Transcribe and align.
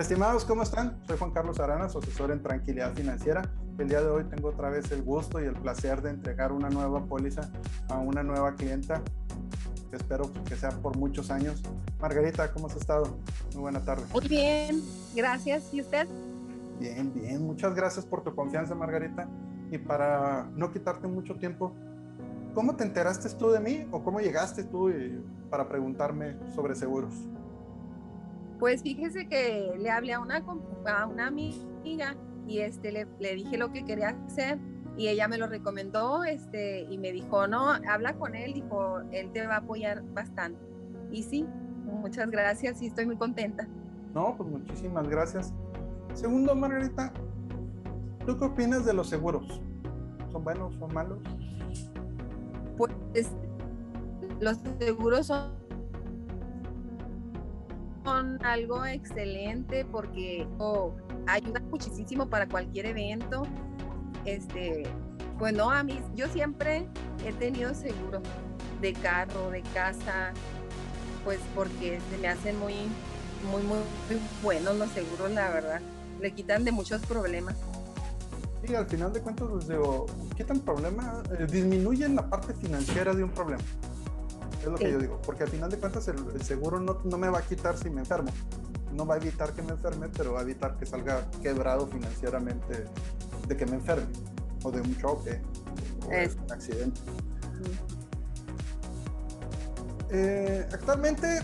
Estimados, 0.00 0.46
¿cómo 0.46 0.62
están? 0.62 0.98
Soy 1.06 1.18
Juan 1.18 1.30
Carlos 1.30 1.60
Arana, 1.60 1.84
asesor 1.84 2.30
en 2.30 2.42
tranquilidad 2.42 2.94
financiera. 2.94 3.42
El 3.76 3.86
día 3.86 4.00
de 4.00 4.08
hoy 4.08 4.24
tengo 4.24 4.48
otra 4.48 4.70
vez 4.70 4.90
el 4.92 5.02
gusto 5.02 5.42
y 5.42 5.44
el 5.44 5.52
placer 5.52 6.00
de 6.00 6.08
entregar 6.08 6.52
una 6.52 6.70
nueva 6.70 7.04
póliza 7.04 7.50
a 7.90 7.98
una 7.98 8.22
nueva 8.22 8.54
clienta. 8.54 9.02
Espero 9.92 10.30
que 10.46 10.56
sea 10.56 10.70
por 10.70 10.96
muchos 10.96 11.30
años. 11.30 11.62
Margarita, 12.00 12.50
¿cómo 12.50 12.68
has 12.68 12.76
estado? 12.76 13.18
Muy 13.52 13.60
buena 13.60 13.84
tarde. 13.84 14.04
Muy 14.10 14.26
bien, 14.26 14.82
gracias. 15.14 15.68
¿Y 15.74 15.82
usted? 15.82 16.08
Bien, 16.80 17.12
bien. 17.12 17.42
Muchas 17.44 17.74
gracias 17.74 18.06
por 18.06 18.24
tu 18.24 18.34
confianza, 18.34 18.74
Margarita. 18.74 19.28
Y 19.70 19.76
para 19.76 20.48
no 20.56 20.72
quitarte 20.72 21.08
mucho 21.08 21.36
tiempo, 21.36 21.74
¿cómo 22.54 22.74
te 22.74 22.84
enteraste 22.84 23.28
tú 23.36 23.50
de 23.50 23.60
mí 23.60 23.86
o 23.90 24.02
cómo 24.02 24.20
llegaste 24.20 24.64
tú 24.64 24.90
para 25.50 25.68
preguntarme 25.68 26.38
sobre 26.54 26.74
seguros? 26.74 27.12
Pues 28.60 28.82
fíjese 28.82 29.26
que 29.26 29.74
le 29.78 29.90
hablé 29.90 30.12
a 30.12 30.20
una, 30.20 30.44
a 30.86 31.06
una 31.06 31.26
amiga 31.26 32.14
y 32.46 32.58
este, 32.58 32.92
le, 32.92 33.06
le, 33.18 33.34
dije 33.34 33.56
lo 33.56 33.72
que 33.72 33.84
quería 33.86 34.10
hacer 34.26 34.58
y 34.96 35.08
ella 35.08 35.28
me 35.28 35.38
lo 35.38 35.46
recomendó 35.46 36.24
este, 36.24 36.82
y 36.90 36.98
me 36.98 37.10
dijo, 37.10 37.46
no, 37.46 37.70
habla 37.88 38.14
con 38.18 38.34
él, 38.34 38.52
dijo, 38.52 39.00
él 39.12 39.32
te 39.32 39.46
va 39.46 39.54
a 39.54 39.58
apoyar 39.58 40.02
bastante. 40.12 40.60
Y 41.10 41.22
sí, 41.22 41.46
muchas 41.86 42.30
gracias 42.30 42.82
y 42.82 42.86
estoy 42.88 43.06
muy 43.06 43.16
contenta. 43.16 43.66
No, 44.14 44.34
pues 44.36 44.50
muchísimas 44.50 45.08
gracias. 45.08 45.54
Segundo, 46.12 46.54
Margarita, 46.54 47.14
¿tú 48.26 48.36
qué 48.36 48.44
opinas 48.44 48.84
de 48.84 48.92
los 48.92 49.08
seguros? 49.08 49.62
¿Son 50.32 50.44
buenos, 50.44 50.74
son 50.74 50.92
malos? 50.92 51.18
Pues 52.76 52.92
los 54.40 54.58
seguros 54.78 55.28
son 55.28 55.59
algo 58.10 58.84
excelente 58.84 59.84
porque 59.84 60.46
oh, 60.58 60.94
ayuda 61.26 61.60
muchísimo 61.60 62.28
para 62.28 62.48
cualquier 62.48 62.86
evento. 62.86 63.42
Este, 64.24 64.84
pues 65.38 65.54
no, 65.54 65.70
a 65.70 65.82
mí, 65.82 66.00
yo 66.14 66.28
siempre 66.28 66.86
he 67.24 67.32
tenido 67.32 67.74
seguro 67.74 68.20
de 68.80 68.92
carro, 68.94 69.50
de 69.50 69.62
casa, 69.74 70.32
pues 71.24 71.38
porque 71.54 72.00
se 72.10 72.18
me 72.18 72.28
hacen 72.28 72.58
muy, 72.58 72.74
muy, 73.50 73.62
muy, 73.62 73.78
buenos 74.42 74.76
los 74.76 74.90
seguros, 74.90 75.30
la 75.30 75.48
verdad. 75.50 75.80
Le 76.20 76.32
quitan 76.32 76.64
de 76.64 76.72
muchos 76.72 77.00
problemas. 77.06 77.56
Sí, 78.64 78.74
al 78.74 78.86
final 78.86 79.12
de 79.12 79.20
cuentas, 79.20 79.48
les 79.50 79.68
digo, 79.68 80.06
eh, 80.36 81.46
disminuyen 81.50 82.16
la 82.16 82.28
parte 82.28 82.52
financiera 82.54 83.14
de 83.14 83.24
un 83.24 83.30
problema. 83.30 83.62
Es 84.60 84.66
lo 84.66 84.76
que 84.76 84.92
yo 84.92 84.98
digo, 84.98 85.20
porque 85.24 85.44
al 85.44 85.48
final 85.48 85.70
de 85.70 85.78
cuentas 85.78 86.06
el, 86.08 86.42
seguro 86.42 86.78
no, 86.80 86.98
no, 87.04 87.18
me 87.18 87.28
va 87.28 87.38
a 87.38 87.42
quitar 87.42 87.78
si 87.78 87.88
me 87.88 88.00
enfermo. 88.00 88.30
No 88.92 89.06
va 89.06 89.14
a 89.14 89.16
evitar 89.18 89.52
que 89.52 89.62
me 89.62 89.70
enferme, 89.72 90.08
pero 90.08 90.34
va 90.34 90.40
a 90.40 90.42
evitar 90.42 90.76
que 90.76 90.84
salga 90.84 91.30
quebrado 91.42 91.86
financieramente 91.86 92.84
de 93.48 93.56
que 93.56 93.66
me 93.66 93.76
enferme, 93.76 94.12
o 94.62 94.70
de 94.70 94.80
un 94.80 94.96
choque, 94.98 95.40
o 96.04 96.10
de 96.10 96.30
un 96.44 96.52
accidente. 96.52 97.00
Eh, 100.10 100.68
actualmente 100.72 101.40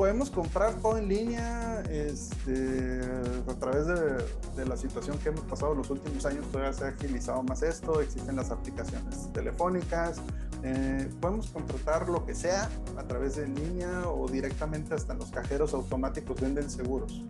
podemos 0.00 0.30
comprar 0.30 0.72
todo 0.76 0.96
en 0.96 1.08
línea 1.08 1.82
este, 1.90 3.02
a 3.46 3.54
través 3.56 3.86
de, 3.86 4.16
de, 4.56 4.64
la 4.66 4.74
situación 4.74 5.18
que 5.18 5.28
hemos 5.28 5.42
pasado 5.42 5.74
los 5.74 5.90
últimos 5.90 6.24
años. 6.24 6.46
Todavía 6.50 6.72
se 6.72 6.86
ha 6.86 6.88
agilizado 6.88 7.42
más 7.42 7.62
esto, 7.62 8.00
existen 8.00 8.34
las 8.34 8.50
aplicaciones 8.50 9.30
telefónicas, 9.34 10.16
eh, 10.62 11.06
podemos 11.20 11.48
contratar 11.48 12.08
lo 12.08 12.24
que 12.24 12.34
sea 12.34 12.70
a 12.96 13.02
través 13.02 13.36
de 13.36 13.46
línea 13.46 14.08
o 14.08 14.26
directamente 14.26 14.94
hasta 14.94 15.12
los 15.12 15.30
cajeros 15.30 15.74
automáticos 15.74 16.40
venden 16.40 16.70
seguros. 16.70 17.22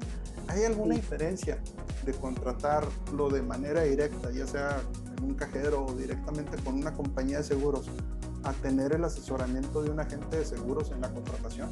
¿Hay 0.46 0.62
alguna 0.62 0.94
diferencia 0.94 1.58
de 2.06 2.12
contratarlo 2.12 3.30
de 3.30 3.42
manera 3.42 3.82
directa, 3.82 4.30
ya 4.30 4.46
sea 4.46 4.80
en 5.18 5.24
un 5.24 5.34
cajero 5.34 5.86
o 5.86 5.92
directamente 5.94 6.56
con 6.62 6.76
una 6.76 6.94
compañía 6.94 7.38
de 7.38 7.42
seguros, 7.42 7.90
a 8.44 8.52
tener 8.52 8.92
el 8.92 9.02
asesoramiento 9.02 9.82
de 9.82 9.90
un 9.90 9.98
agente 9.98 10.38
de 10.38 10.44
seguros 10.44 10.92
en 10.92 11.00
la 11.00 11.10
contratación? 11.10 11.68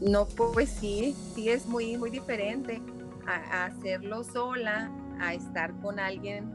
No, 0.00 0.26
pues 0.26 0.68
sí, 0.70 1.14
sí 1.34 1.48
es 1.48 1.66
muy, 1.66 1.96
muy 1.96 2.10
diferente 2.10 2.82
a, 3.26 3.62
a 3.62 3.64
hacerlo 3.66 4.24
sola, 4.24 4.90
a 5.20 5.34
estar 5.34 5.72
con 5.80 5.98
alguien 5.98 6.52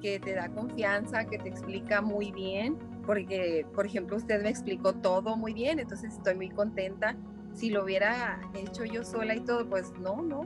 que 0.00 0.20
te 0.20 0.34
da 0.34 0.48
confianza, 0.48 1.24
que 1.24 1.38
te 1.38 1.48
explica 1.48 2.00
muy 2.00 2.30
bien, 2.32 2.76
porque, 3.06 3.66
por 3.74 3.86
ejemplo, 3.86 4.16
usted 4.16 4.42
me 4.42 4.50
explicó 4.50 4.92
todo 4.92 5.36
muy 5.36 5.54
bien, 5.54 5.78
entonces 5.78 6.14
estoy 6.14 6.34
muy 6.34 6.50
contenta. 6.50 7.16
Si 7.54 7.70
lo 7.70 7.84
hubiera 7.84 8.40
hecho 8.54 8.84
yo 8.84 9.04
sola 9.04 9.34
y 9.34 9.40
todo, 9.40 9.66
pues 9.68 9.92
no, 10.00 10.20
no. 10.22 10.44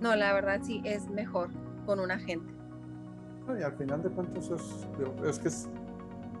No, 0.00 0.14
la 0.14 0.32
verdad 0.32 0.60
sí 0.62 0.82
es 0.84 1.08
mejor 1.08 1.50
con 1.86 1.98
un 1.98 2.10
agente. 2.10 2.52
Y 3.58 3.62
al 3.62 3.72
final 3.72 4.02
de 4.02 4.10
cuentas 4.10 4.50
es, 4.50 4.86
es 5.24 5.38
que 5.38 5.48
es, 5.48 5.68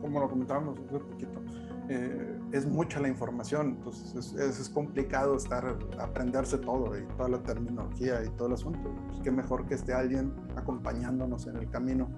como 0.02 0.20
lo 0.20 0.28
comentábamos 0.28 0.78
hace 0.78 0.98
poquito, 0.98 1.40
eh, 1.88 2.38
es 2.52 2.66
mucha 2.66 3.00
la 3.00 3.08
información, 3.08 3.76
entonces 3.78 4.34
es, 4.34 4.60
es, 4.60 4.68
complicado 4.68 5.36
estar, 5.36 5.78
aprenderse 5.98 6.58
todo 6.58 6.98
y 6.98 7.04
toda 7.16 7.30
la 7.30 7.42
terminología 7.42 8.22
y 8.24 8.28
todo 8.30 8.48
el 8.48 8.54
asunto. 8.54 8.90
Pues 9.08 9.20
qué 9.22 9.30
mejor 9.30 9.66
que 9.66 9.74
esté 9.74 9.94
alguien 9.94 10.34
acompañándonos 10.56 11.46
en 11.46 11.56
el 11.56 11.70
camino. 11.70 12.08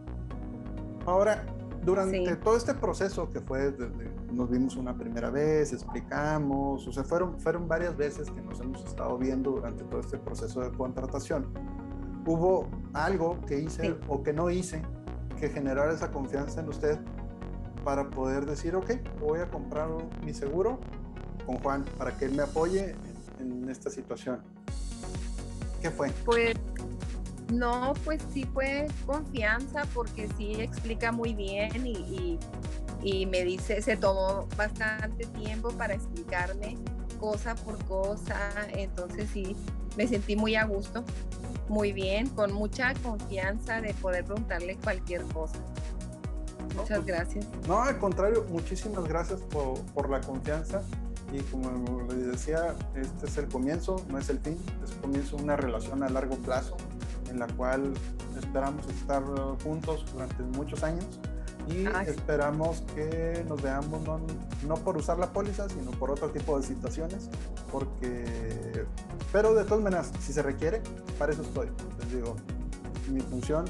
Ahora, 1.07 1.45
durante 1.85 2.27
sí. 2.27 2.37
todo 2.43 2.57
este 2.57 2.75
proceso 2.75 3.29
que 3.31 3.41
fue, 3.41 3.71
desde, 3.71 4.11
nos 4.33 4.51
vimos 4.51 4.77
una 4.77 4.97
primera 4.97 5.31
vez, 5.31 5.73
explicamos, 5.73 6.87
o 6.87 6.93
sea, 6.93 7.05
fueron, 7.05 7.39
fueron 7.39 7.69
varias 7.69 7.97
veces 7.97 8.31
que 8.31 8.41
nos 8.41 8.61
hemos 8.61 8.85
estado 8.85 9.19
viendo 9.19 9.53
durante 9.53 9.85
todo 9.85 10.01
este 10.01 10.19
proceso 10.19 10.61
de 10.61 10.71
contratación. 10.77 11.47
¿Hubo 12.27 12.69
algo 12.95 13.39
que 13.47 13.61
hice 13.61 13.83
sí. 13.83 13.97
o 14.09 14.23
que 14.23 14.33
no 14.33 14.49
hice 14.49 14.83
que 15.39 15.51
generara 15.51 15.93
esa 15.93 16.11
confianza 16.11 16.61
en 16.61 16.69
usted 16.69 16.99
para 17.85 18.09
poder 18.09 18.47
decir, 18.47 18.75
ok, 18.75 18.93
voy 19.21 19.41
a 19.41 19.49
comprar 19.49 19.89
mi 20.25 20.33
seguro 20.33 20.79
con 21.47 21.59
Juan 21.59 21.85
para 21.99 22.17
que 22.17 22.25
él 22.25 22.33
me 22.33 22.43
apoye 22.43 22.97
en, 23.39 23.69
esta 23.69 23.91
situación? 23.91 24.41
¿Qué 25.83 25.91
fue? 25.91 26.11
Pues 26.25 26.55
no, 27.53 27.93
pues 28.05 28.23
sí 28.33 28.45
fue 28.53 28.87
confianza 29.05 29.83
porque 29.93 30.29
sí 30.39 30.55
explica 30.61 31.13
muy 31.13 31.35
bien 31.35 31.87
y, 31.87 32.39
y, 33.03 33.27
me 33.27 33.45
dice, 33.45 33.83
se 33.83 33.97
tomó 33.97 34.49
bastante 34.57 35.27
tiempo 35.27 35.71
para 35.71 35.95
explicarme 35.95 36.79
cosa 37.19 37.55
por 37.55 37.83
cosa, 37.85 38.51
entonces 38.73 39.29
sí, 39.33 39.57
me 39.97 40.07
sentí 40.07 40.37
muy 40.37 40.57
a 40.57 40.65
gusto, 40.65 41.05
muy 41.69 41.93
bien, 41.93 42.29
con 42.29 42.53
mucha 42.53 42.95
confianza 43.03 43.81
de 43.81 43.95
poder 43.95 44.25
preguntarle 44.25 44.77
cualquier 44.77 45.23
cosa. 45.25 45.59
Muchas 46.75 47.01
no, 47.01 47.07
gracias. 47.07 47.47
No, 47.67 47.83
al 47.83 47.99
contrario, 47.99 48.47
muchísimas 48.51 49.05
gracias 49.05 49.41
por, 49.41 49.81
por, 49.93 50.11
la 50.11 50.21
confianza. 50.21 50.83
Y 51.33 51.41
como 51.41 52.03
les 52.13 52.27
decía, 52.27 52.75
este 52.95 53.27
es 53.27 53.39
el 53.39 53.49
comienzo, 53.49 54.05
no 54.09 54.19
es 54.19 54.29
el 54.29 54.39
fin, 54.39 54.57
es 54.85 54.93
el 54.93 54.99
comienzo 54.99 55.37
de 55.37 55.43
una 55.43 55.57
relación 55.57 56.03
a 56.03 56.09
largo 56.09 56.37
plazo 56.37 56.77
en 57.31 57.41
la 57.41 57.47
cual 57.49 57.93
esperamos 58.39 58.87
estar 58.89 59.23
juntos 59.63 60.05
durante 60.13 60.43
muchos 60.43 60.83
años 60.85 61.07
y 61.69 61.87
Ay. 61.87 62.09
esperamos 62.09 62.83
que 62.95 63.45
nos 63.49 63.63
veamos 63.63 64.03
no, 64.03 64.21
no, 64.67 64.75
por 64.77 64.97
usar 64.97 65.19
la 65.19 65.33
póliza, 65.33 65.69
sino 65.69 65.91
por 65.93 66.11
otro 66.11 66.31
tipo 66.31 66.59
de 66.59 66.67
situaciones, 66.67 67.31
porque, 67.73 68.85
pero 69.33 69.55
de 69.55 69.65
todas 69.65 69.83
maneras, 69.83 70.13
si 70.21 70.33
se 70.33 70.43
requiere, 70.43 70.83
para 71.19 71.33
eso 71.33 71.43
estoy. 71.43 71.69
Les 72.01 72.13
digo, 72.13 72.37
mi 73.11 73.21
función 73.21 73.65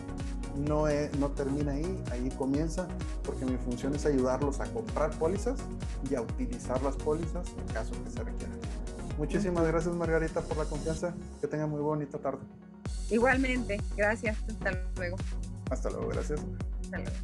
no, 0.56 0.88
es, 0.88 1.16
no 1.18 1.30
termina 1.30 1.72
ahí, 1.72 2.02
ahí 2.10 2.30
comienza, 2.36 2.86
porque 3.24 3.44
mi 3.44 3.56
función 3.56 3.94
es 3.94 4.06
ayudarlos 4.06 4.60
a 4.60 4.64
comprar 4.72 5.10
pólizas 5.18 5.58
y 6.08 6.14
a 6.14 6.22
utilizar 6.22 6.82
las 6.82 6.96
pólizas 6.96 7.46
en 7.58 7.74
caso 7.74 7.92
que 8.04 8.10
se 8.10 8.22
requiera. 8.22 8.52
Muchísimas 9.18 9.66
gracias 9.66 9.94
Margarita 9.94 10.40
por 10.40 10.56
la 10.56 10.64
confianza, 10.64 11.14
que 11.40 11.46
tenga 11.46 11.66
muy 11.66 11.80
bonita 11.80 12.18
tarde. 12.18 12.40
Igualmente, 13.10 13.80
gracias, 13.96 14.38
hasta 14.48 14.72
luego. 14.96 15.16
Hasta 15.70 15.90
luego, 15.90 16.08
gracias. 16.08 16.40
Hasta 16.82 16.98
luego. 16.98 17.16